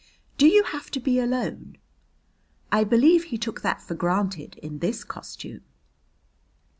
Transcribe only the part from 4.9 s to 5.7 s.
costume."